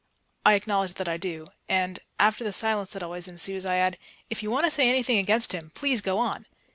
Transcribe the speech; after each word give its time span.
I 0.43 0.55
acknowledge 0.55 0.95
that 0.95 1.07
I 1.07 1.17
do, 1.17 1.45
and, 1.69 1.99
after 2.19 2.43
the 2.43 2.51
silence 2.51 2.89
that 2.93 3.03
always 3.03 3.27
ensues, 3.27 3.67
I 3.67 3.75
add, 3.77 3.99
"If 4.31 4.41
you 4.41 4.49
want 4.49 4.65
to 4.65 4.71
say 4.71 4.89
anything 4.89 5.19
against 5.19 5.51
him, 5.53 5.69
please 5.75 6.01
go 6.01 6.17
on." 6.17 6.47